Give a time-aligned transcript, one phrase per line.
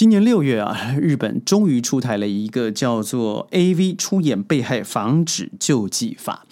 [0.00, 6.46] 今年六月啊，日本终于出台了一个叫做《AV 出演被害防止救济法》。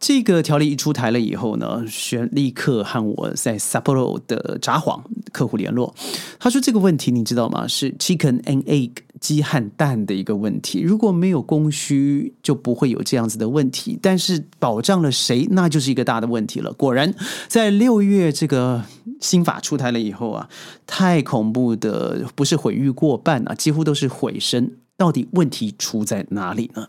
[0.00, 5.00] 这个条例一出台了以后呢，轩立刻和我在 Sapporo 的札幌
[5.32, 5.92] 客户联络。
[6.38, 7.66] 他说：“这个问题你知道吗？
[7.66, 10.80] 是 chicken and egg 鸡和蛋的一个问题。
[10.80, 13.98] 如果没有供需，就不会有这样子的问题。
[14.00, 16.72] 但是保障了谁，那就是一个大的问题了。
[16.74, 17.12] 果然，
[17.48, 18.84] 在六月这个
[19.20, 20.48] 新法出台了以后啊，
[20.86, 24.76] 太恐怖的不是毁誉过半啊，几乎都是毁身。
[24.96, 26.86] 到底问题出在哪里呢？”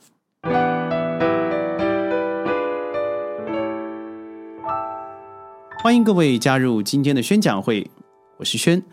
[5.82, 7.90] 欢迎各位加入今天的宣讲会，
[8.38, 8.84] 我是轩。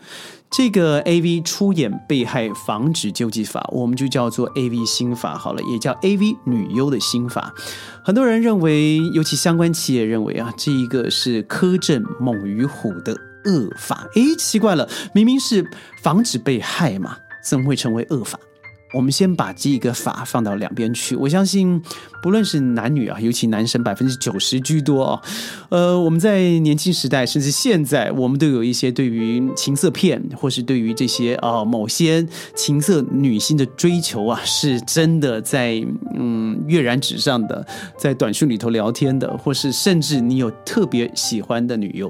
[0.49, 7.53] 这个 A V 出演被害防止救济法，我们就叫做 A V 新法好了，也叫 A V 女优的新法。
[8.05, 13.11] 很多人认为，尤其相关企业认为啊，这一个是苛政猛于虎的
[13.43, 14.07] 恶法。
[14.15, 15.69] 诶，奇怪了，明明是
[16.01, 18.39] 防止被害嘛，怎么会成为恶法？
[18.93, 21.15] 我们先把这个法放到两边去。
[21.15, 21.81] 我相信，
[22.21, 25.21] 不论是男女啊，尤其男生百分之九十居多啊。
[25.69, 35.83] 呃，我们在年轻时代，甚至现在，我们都有一些对于情色片，或是对于这些啊某些情色女性的追求啊，是真的在
[36.15, 37.65] 嗯跃然纸上的，
[37.97, 42.09] 在短讯里头聊天的，或是甚至你有特别喜欢的女友。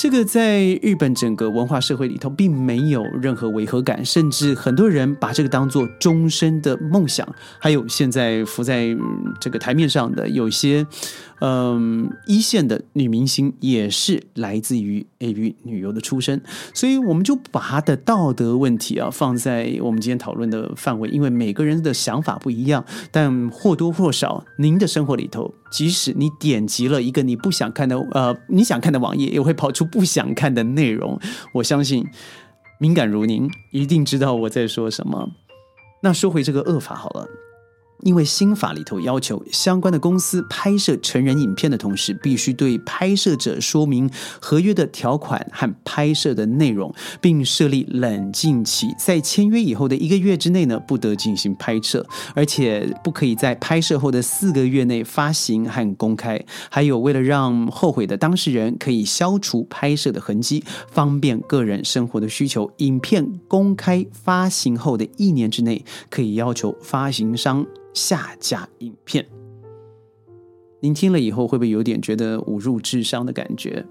[0.00, 7.26] 这个在日本整个文化社会里头，并没有任何违和感，甚至很多人把这个当做终身的梦想。
[7.58, 8.96] 还有现在浮在
[9.40, 10.86] 这个台面上的有些。
[11.40, 16.42] 嗯，一线的女明星也是来自于 AV 女优的出身，
[16.74, 31.18] 所以我们就把她的道德问题啊放在我们今天讨论的范围，因为每个人的想法不一样，但或多或少，您的生活里头，即使你点击了一个你不想看的呃你想看的网页，也会跑出不想看的内容。
[31.54, 32.04] 我相信
[32.80, 35.30] 敏感如您，一定知道我在说什么。
[36.02, 37.26] 那说回这个恶法好了。
[38.02, 44.08] 因为新法里头要求，相关的公司拍摄成人影片的同时，必须对拍摄者说明
[44.40, 56.40] 合约的条款和拍摄的内容，并设立冷静期，在签约以后的一个月之内呢，不得进行拍摄，而且不可以在拍摄后的四个月内发行和公开。
[56.70, 67.66] 还有，为了让后悔的当事人可以消除拍摄的痕迹，方便个人生活的需求，影片公开发行后的一年之内，可以要求发行商。
[67.98, 69.26] 下架影片，
[70.78, 73.84] 您听了以后会不会有点觉得侮辱智商的感觉？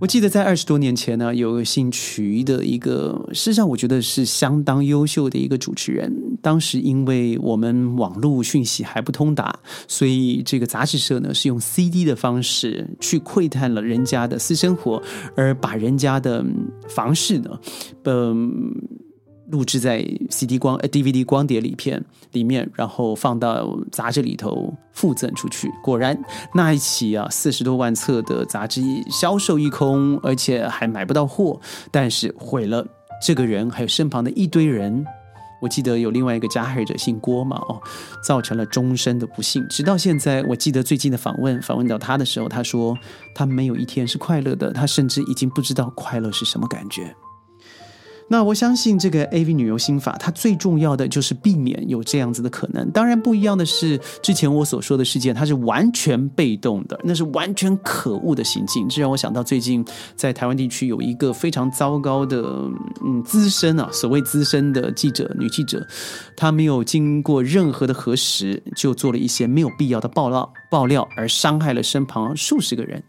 [0.00, 6.12] 我记得在二十多年前呢，有个姓瞿的一个，事实上我觉得是相当优秀的一个主持人。
[6.42, 15.00] 当时因为我们网络讯息还不通达，所以这个杂志社呢是用 CD 的方式去窥探了人家的私生活，
[15.36, 16.44] 而把人家的
[16.88, 17.60] 房事呢，
[18.02, 18.74] 嗯。
[19.48, 25.70] 录制在 CD 光呃 DVD 光碟里片里面，然后放到杂志里头附赠出去。
[25.82, 26.18] 果然
[26.54, 31.60] 那一期啊，四十多万册的杂志销售一空，而且还买不到货。
[31.90, 32.86] 但是毁了
[33.24, 35.04] 这个人还有身旁的一堆人。
[35.60, 37.80] 我记得有另外一个加害者姓郭嘛，哦，
[38.22, 39.66] 造成了终身的不幸。
[39.68, 42.98] 直到现在，我记得最近的访问访问到他的时候，他说
[43.34, 47.14] 他没有一天是快乐的，他甚至已经不知道快乐是什么感觉。
[48.28, 52.90] 那我相信这个 A V 女优新法，它最重要的就是避免有这样子的可能。
[52.90, 58.88] 当然，不一样的是，之前我所说的事件，它是完全被动的，那是完全可恶的行径。
[58.88, 59.84] 这让我想到最近
[60.16, 62.42] 在台湾地区有一个非常糟糕的，
[63.04, 65.86] 嗯，资深啊，所谓资深的记者，女记者，
[66.36, 73.02] 她没有经过任何的核实，就做了一些没有必要的爆料，爆料而伤害了身旁数十个人。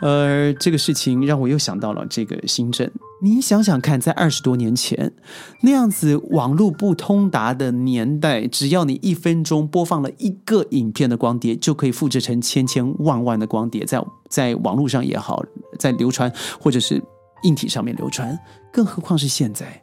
[0.00, 2.90] 而这个事情让我又想到了这个新政。
[3.22, 5.12] 你想想看，在二十多年前
[5.60, 15.44] 那样子网络不通达的年代，只要你一分钟播放了一个影片的光碟，就可以复制成千千万万的光碟，在在网络上也好，
[15.78, 17.02] 在流传或者是
[17.42, 18.38] 硬体上面流传。
[18.72, 19.82] 更何况是现在，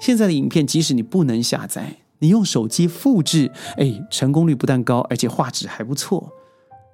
[0.00, 6.32] 现在的影片，即使你不能下载，你用手机复制，哎，成功率不但高，而且画质还不错。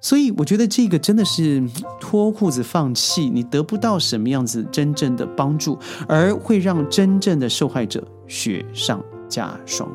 [0.03, 1.63] 所以我觉得这个真的是
[1.97, 5.79] 脱裤子放弃，你得不到什么样子真正的帮助，
[6.09, 9.89] 而会让真正的受害者雪上加霜。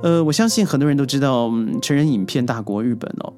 [0.00, 1.50] 呃，我相信很多人都知道
[1.82, 3.32] 成人影片大国日本哦。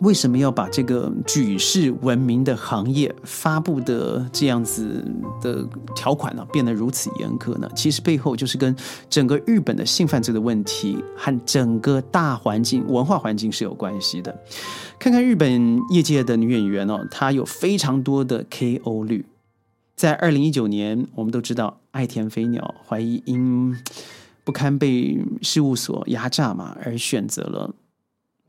[0.00, 5.04] 为什么要把这个举世闻名的行业发布的这样子
[5.40, 7.68] 的条款呢变得如此严苛呢？
[7.74, 8.74] 其实背后就是跟
[9.10, 14.36] 整个日本的性犯罪的问题和整个大环境文化环境是有关系的。
[15.00, 19.26] 看看日本业界的女演员哦，她有非常多的 KO 率。
[19.96, 23.76] 在二零一九年，我们都知道爱田飞鸟，怀疑因
[24.44, 27.74] 不堪被事务所压榨嘛，而选择了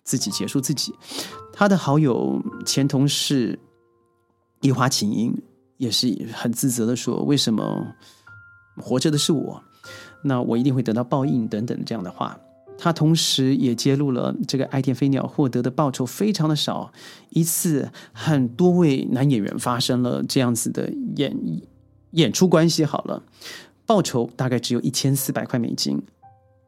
[0.09, 0.95] 自己结束自己。
[1.53, 3.59] 他的好友前同事
[4.61, 5.31] 一花琴音
[5.77, 7.93] 也是很自责的说：“为什么
[8.77, 9.61] 活着的是我？
[10.23, 12.35] 那我一定会得到报应等等这样的话。”
[12.81, 16.91] 他同时也揭露了这个爱田飞鸟获得的报酬非常的少，
[17.29, 21.37] 一次和多位男演员发生了这样子的演
[22.11, 23.21] 演出关系，好了，
[23.85, 26.01] 报酬大概只有一千四百块美金。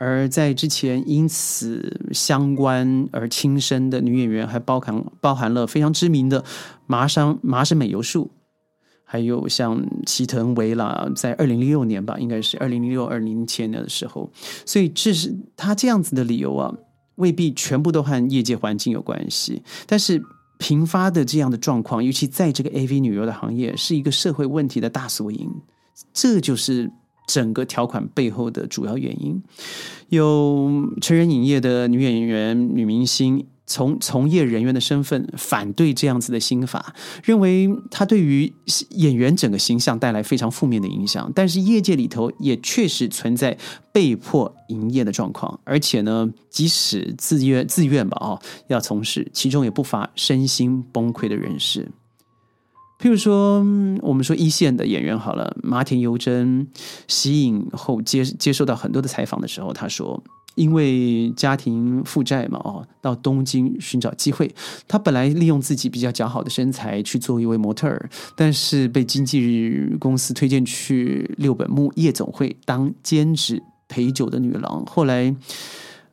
[0.04, 6.44] 而在之前因此相关而轻生的女演员，还包含包含了非常知名的
[6.88, 8.32] 麻生麻生美由树。
[9.04, 14.32] 还有像齐藤唯啦，在二零零六年吧，应该是二零零六二零零七年的时候，
[14.66, 16.74] 所以这是他这样子的理由啊，
[17.18, 19.62] 未必全部都和业界环境有关系。
[19.86, 20.20] 但是
[20.58, 25.48] 频发的这样的状况，尤其在这个 AV 女优的行业，是一个社会问题的大缩影。
[26.12, 26.92] 这就是
[27.28, 29.42] 整个条款背后的主要原因。
[30.10, 33.46] 有成人影业的女演员、女明星。
[33.68, 38.52] 从从业人员的身份反对这样子的新法，认为它对于
[38.90, 41.32] 演员整个形象带来非常负面的影响。
[41.34, 43.58] 但是业界里头也确实存在
[43.94, 51.90] 被迫营业的状况，而且呢，即使自愿自愿吧，哦，要从事，其中也不乏身心崩溃的人士。
[53.02, 53.60] 譬如说，
[54.02, 56.68] 我们说一线的演员好了，马田优真
[57.08, 60.24] 吸引后接接受到很多的采访的时候，他说。
[60.56, 64.54] 因为家庭负债嘛，哦，到东京寻找机会。
[64.86, 74.86] 他本来利用自己比较姣好的身材去做一位模特儿，但是被经纪公司推荐去六本木夜总会当兼职陪酒的女郎。
[74.86, 75.34] 后来，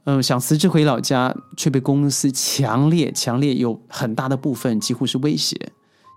[0.04, 5.72] 嗯，想辞职回老家，却被公司强烈、强烈有很大的部分几乎是威胁，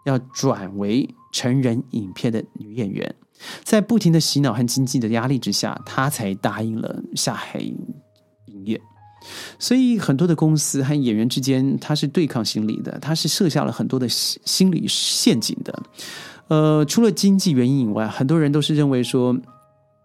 [0.06, 3.16] 要转为成人影片的女演员。
[3.64, 7.60] 在不停的洗脑和经济的压力之下，她才答应了下海。
[7.60, 8.80] 营业，
[9.58, 15.84] 所以很多的公司和演员之间，他是对抗心理的，他是设下了很多的心理陷阱的。
[16.50, 19.36] 呃，除了经济原因以外，很多人都是认为说。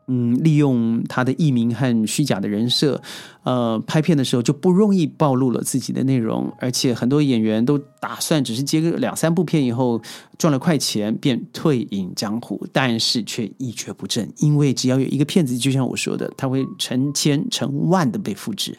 [0.08, 3.03] 嗯，利用他的艺名和虚假的人设，
[3.43, 10.00] 呃，拍片的时候就不容易暴露了自己的内容，而且很多演员都打算只是接个两三部片以后
[10.38, 18.79] 赚了快钱便退隐江湖，但是却一蹶不振，因为只要有一个骗子，就像我说的，他会成千成万的被复制。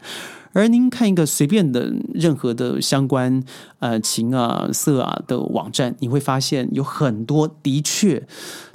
[0.54, 3.44] 而您看一个随便的任何的相关
[3.80, 8.28] 呃情啊色啊的网站，你会发现有很多的确。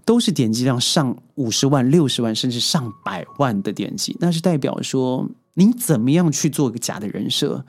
[0.05, 7.65] 都是点击量上五十万、六十万，甚至上百万的点击，那是代表说，你怎么样去做一个假的人设，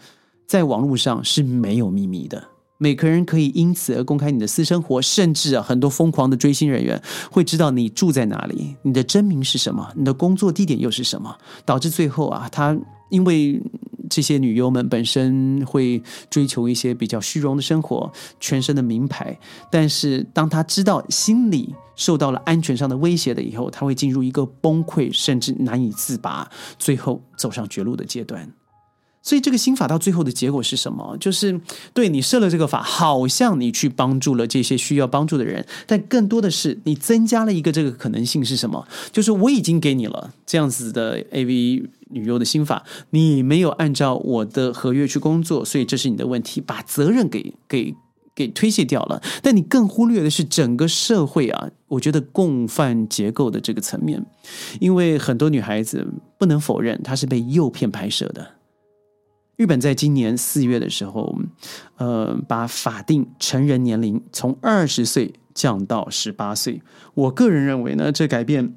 [0.47, 2.43] 在网络上是没有秘密的。
[2.79, 6.99] 每个人可以因此而公开你的私生活，甚至啊，很多疯狂的追星人员
[7.29, 12.75] 会知道你住在哪里，你的真名是什么，你的工作地点又是什么，导致最后啊，他
[13.11, 13.61] 因为。
[14.13, 15.99] 这些女优们本身会
[16.29, 19.35] 追求一些比较虚荣的生活，全身的名牌。
[19.71, 28.47] 但是，当她知道心里受到了安全上的威胁的以后，她会进入一个崩溃，甚至难以自拔，最后走上绝路的阶段。
[29.23, 31.15] 所以这个心法到最后的结果是什么？
[31.17, 31.59] 就是
[31.93, 38.85] 对你设了这个法，好像你去帮助了这些需要帮助的人，但更多的是你增加了一个这个可能性是什么？
[39.13, 47.95] 就是我已经给你了这样子的 AV 女优的心法，你没有按照我的合约去工作，所以这是你的问题，把责任给给
[48.35, 49.21] 给推卸掉了。
[49.41, 54.25] 但你更忽略的是整个社会啊，我觉得共犯结构的这个层面，
[54.81, 56.05] 因为很多女孩子
[56.37, 58.55] 不能否认她是被诱骗拍摄的。
[59.55, 61.37] 日本在今年四月的时候，
[61.97, 66.81] 呃，把法定成人年龄从二十岁降到十八岁。
[67.13, 68.75] 我个人认为呢，这改变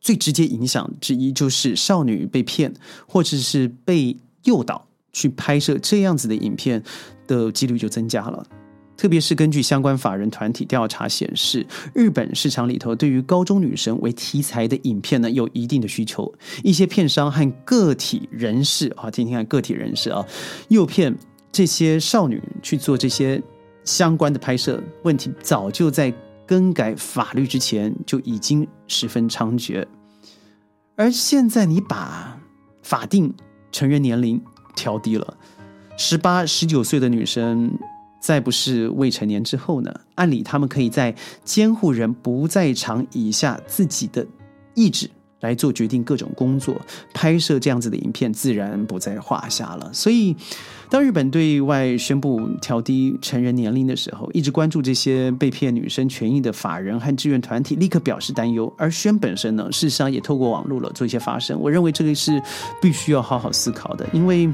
[0.00, 2.72] 最直接影响之一就是少女被骗
[3.06, 6.82] 或者是被诱导去拍摄这样子的影片
[7.26, 8.46] 的几率就增加了。
[8.98, 11.64] 特别是根据相关法人团体调查显示，
[11.94, 16.34] 日本市场里头对于高中女生为题材的影片呢，有一定的需求。
[16.64, 20.26] 一些片商和个体人士啊，听听看个体人士啊，
[20.66, 21.16] 诱骗
[21.52, 23.40] 这些少女去做这些
[23.84, 26.12] 相关的拍摄，问题早就在
[26.44, 29.86] 更改法律之前就已经十分猖獗。
[30.96, 32.36] 而现在你把
[32.82, 33.32] 法定
[33.70, 34.42] 成人年龄
[34.74, 35.38] 调低了，
[35.96, 37.78] 十八、十九岁的女生。
[38.20, 39.94] 再不是未成年之后呢？
[40.16, 44.26] 按理他们可以在监护人不在场以下，自己的
[44.74, 45.08] 意志
[45.40, 46.80] 来做决定各种工作，
[47.14, 49.88] 拍摄这样子的影片自然不在话下了。
[49.92, 50.34] 所以，
[50.90, 58.72] 当日本对外宣布调低成人年龄的时候，一直关注这些被骗女生权益的法人和志愿团体立刻表示担忧。
[58.76, 61.56] 而宣本身呢，事实上也透过网络了做一些发声。
[61.60, 62.42] 我认为这个是
[62.82, 64.48] 必须要好好思考的，因为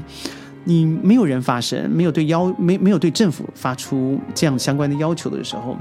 [0.65, 5.77] 你没有人发声，没有对要没没有对政府发出这样相关的要求的时候，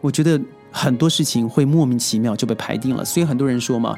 [0.00, 0.40] 我觉得。
[0.76, 3.96] 很多事情会莫名其妙就被排定了，所以很多人说嘛，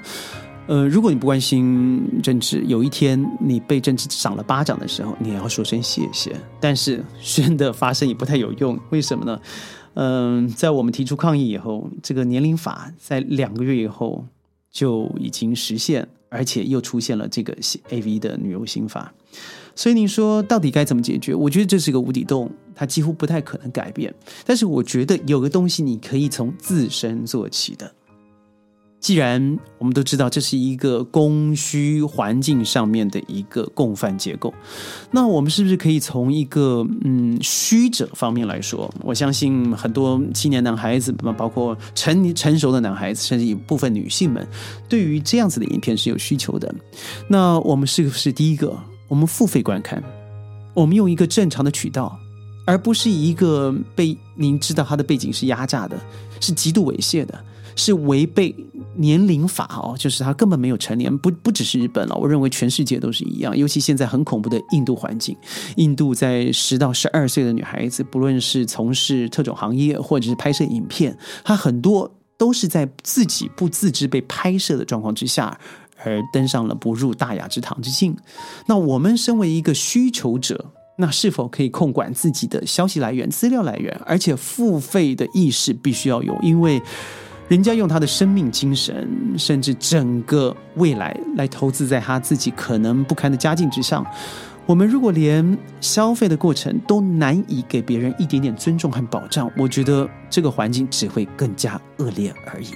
[0.66, 6.36] 呃，如果你不关心政治，有一天你被政治赏了巴掌的时候，你也要说声谢谢。
[6.60, 9.40] 但是宣的发声也不太有用，为什么呢？
[9.94, 14.26] 嗯，在我们提出抗议以后，这个年龄法在两个月以后
[14.70, 16.06] 就已经实现，
[16.36, 17.56] 而且又出现了这个
[17.88, 19.12] A V 的女优新法。
[19.74, 21.34] 所以你说到底该怎么解决？
[21.34, 24.14] 我觉得这是个无底洞，它几乎不太可能改变。
[24.44, 27.90] 但是我觉得有个东西你可以从自身做起的。
[29.06, 34.52] 既然我们都知道这是一个供需环境上面的一个共犯结构，
[35.12, 38.92] 那我们是不是可以从一个嗯虚者方面来说？
[39.04, 44.44] 我相信很多青年男孩子，包括成成熟的男孩子，甚至一部分女性们，
[44.88, 46.74] 对于这样子的影片是有需求的。
[47.28, 48.76] 那我们是不是第一个？
[49.06, 50.02] 我们付费观看，
[50.74, 52.18] 我们用一个正常的渠道，
[52.66, 55.96] 而不是一个被您知道他的背景是压榨的，
[56.40, 57.38] 是极度猥亵的，
[57.76, 58.52] 是违背
[58.98, 61.16] 年龄法哦，就是他根本没有成年。
[61.18, 63.56] 不不只是日本了，我认为全世界都是一样。
[63.56, 65.36] 尤其现在很恐怖的印度环境，
[65.76, 75.58] 印度在十到十二岁的女孩子，不论是从事特种行业或者是拍摄影片，她很多都是在自己不自知被拍摄的状况之下。
[76.04, 78.14] 而登上了不入大雅之堂之境。
[78.66, 83.98] 那我们身为一个需求者，那是否可以控管自己的消息来源、资料来源？
[84.04, 86.80] 而且付费的意识必须要有，因为
[87.48, 94.04] 人家用他的生命、精神，甚至整个未来来投资在他自己可能不堪的家境之上。
[94.66, 102.70] 我们如果连消费的过程都难以给别人一点点尊重和保障，我觉得这个环境只会更加恶劣而已。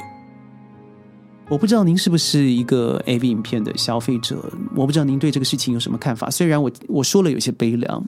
[1.48, 4.40] 我不知道您是不是一个 AV 影片的消费者，
[4.76, 6.30] 我不知道您对这个事情有什么看法。
[6.30, 8.00] 虽然我我说了有些悲凉，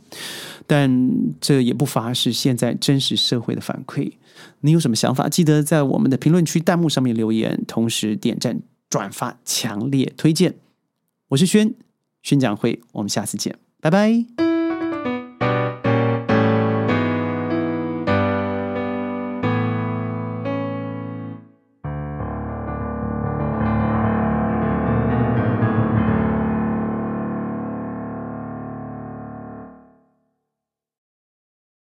[0.73, 0.91] 但
[1.39, 4.11] 这也不乏是现在真实社会的反馈。
[4.61, 5.29] 你有什么想法？
[5.29, 10.55] 记得在我们的评论区弹幕上面留言，同时点赞、转发、强烈推荐。
[11.29, 11.75] 我是轩
[12.23, 14.52] 宣讲会，我们下次见，拜拜。